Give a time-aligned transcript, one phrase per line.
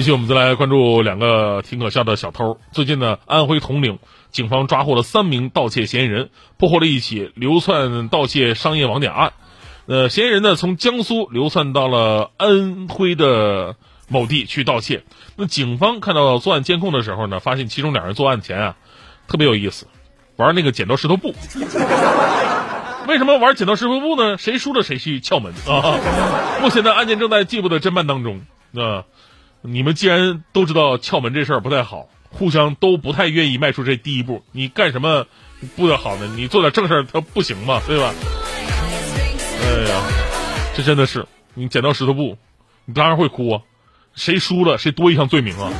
[0.00, 2.58] 继续，我们再来关注两个挺可笑的小偷。
[2.72, 3.98] 最近呢，安徽铜陵
[4.30, 9.34] 警方抓获了三名盗窃嫌疑人，破获了一起流窜盗窃商业网点案。
[9.84, 13.76] 呃，嫌疑人呢从江苏流窜到了安徽的
[14.08, 15.04] 某地去盗窃。
[15.36, 18.76] 那警方看到作案监控的时候呢，发现其中两人作案前啊
[19.28, 19.86] 特别有意思，
[20.36, 21.34] 玩那个剪刀石头布。
[23.06, 24.38] 为什么玩剪刀石头布呢？
[24.38, 25.98] 谁输了谁去撬门啊！
[26.62, 28.40] 目前的案件正在进一步的侦办当中
[28.74, 29.04] 啊。
[29.62, 35.26] 你们既然都知道撬门这事儿不太好，互相都不太愿意迈出这第一步，你干什么
[35.76, 36.30] 不得好呢？
[36.34, 37.82] 你做点正事儿，它不行吗？
[37.86, 38.14] 对吧？
[39.62, 40.02] 哎呀，
[40.74, 42.38] 这真的是你剪刀石头布，
[42.86, 43.62] 你当然会哭啊！
[44.14, 45.70] 谁输了谁多一项罪名啊！